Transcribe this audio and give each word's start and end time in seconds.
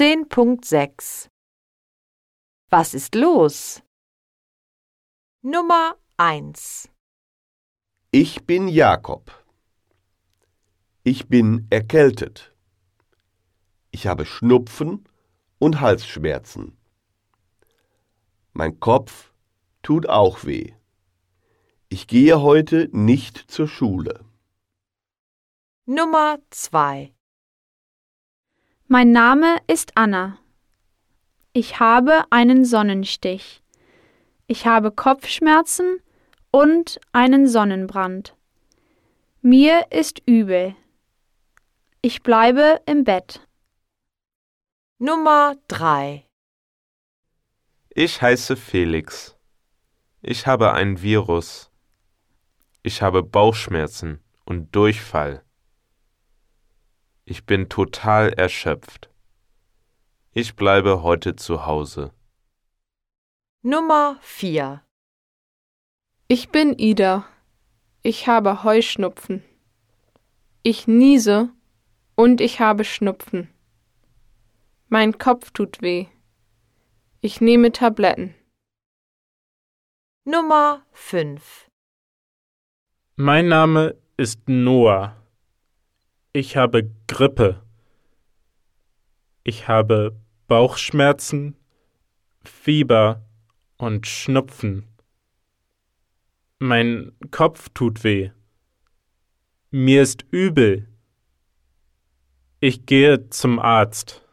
10.6 0.00 1.28
Was 2.70 2.94
ist 2.94 3.14
los? 3.14 3.82
Nummer 5.42 5.94
1 6.16 6.88
Ich 8.10 8.46
bin 8.46 8.66
Jakob. 8.68 9.30
Ich 11.02 11.28
bin 11.28 11.66
erkältet. 11.68 12.56
Ich 13.90 14.06
habe 14.06 14.24
Schnupfen 14.24 15.06
und 15.58 15.82
Halsschmerzen. 15.82 16.78
Mein 18.54 18.80
Kopf 18.80 19.34
tut 19.82 20.08
auch 20.08 20.46
weh. 20.46 20.72
Ich 21.90 22.06
gehe 22.06 22.40
heute 22.40 22.88
nicht 22.92 23.36
zur 23.36 23.68
Schule. 23.68 24.24
Nummer 25.84 26.38
2 26.48 27.12
Mein 28.92 29.12
Name 29.12 29.58
ist 29.68 29.92
Anna. 29.96 30.36
Ich 31.52 31.78
habe 31.78 32.24
einen 32.30 32.64
Sonnenstich. 32.64 33.62
Ich 34.48 34.66
habe 34.66 34.90
Kopfschmerzen 34.90 36.00
und 36.50 37.00
einen 37.12 37.46
Sonnenbrand. 37.46 38.34
Mir 39.42 39.86
ist 39.92 40.20
übel. 40.26 40.74
Ich 42.02 42.24
bleibe 42.24 42.80
im 42.84 43.04
Bett. 43.04 43.46
Nummer 44.98 45.54
3 45.68 46.26
Ich 47.90 48.20
heiße 48.20 48.56
Felix. 48.56 49.36
Ich 50.20 50.48
habe 50.48 50.72
ein 50.72 51.00
Virus. 51.00 51.70
Ich 52.82 53.02
habe 53.02 53.22
Bauchschmerzen 53.22 54.18
und 54.44 54.74
Durchfall. 54.74 55.44
Ich 57.30 57.46
bin 57.46 57.68
total 57.68 58.32
erschöpft. 58.32 59.08
Ich 60.32 60.56
bleibe 60.56 61.04
heute 61.04 61.36
zu 61.36 61.64
Hause. 61.64 62.12
Nummer 63.62 64.18
4 64.20 64.82
Ich 66.26 66.48
bin 66.48 66.76
Ida. 66.76 67.24
Ich 68.02 68.26
habe 68.26 68.64
Heuschnupfen. 68.64 69.44
Ich 70.64 70.88
niese 70.88 71.50
und 72.16 72.40
ich 72.40 72.58
habe 72.58 72.82
Schnupfen. 72.82 73.48
Mein 74.88 75.16
Kopf 75.18 75.52
tut 75.52 75.82
weh. 75.82 76.08
Ich 77.20 77.40
nehme 77.40 77.70
Tabletten. 77.70 78.34
Nummer 80.24 80.84
5 80.90 81.68
Mein 83.14 83.46
Name 83.46 83.94
ist 84.16 84.48
Noah. 84.48 85.19
Ich 86.32 86.56
habe 86.56 86.88
Grippe. 87.08 87.60
Ich 89.42 89.66
habe 89.66 90.16
Bauchschmerzen, 90.46 91.56
Fieber 92.44 93.24
und 93.78 94.06
Schnupfen. 94.06 94.86
Mein 96.60 97.10
Kopf 97.32 97.70
tut 97.70 98.04
weh. 98.04 98.30
Mir 99.72 100.02
ist 100.02 100.24
übel. 100.30 100.88
Ich 102.60 102.86
gehe 102.86 103.28
zum 103.30 103.58
Arzt. 103.58 104.24